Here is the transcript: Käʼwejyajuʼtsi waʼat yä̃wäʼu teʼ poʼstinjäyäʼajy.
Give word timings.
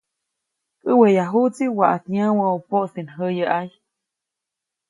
Käʼwejyajuʼtsi 0.83 1.65
waʼat 1.77 2.03
yä̃wäʼu 2.15 2.57
teʼ 2.59 2.65
poʼstinjäyäʼajy. 2.69 3.69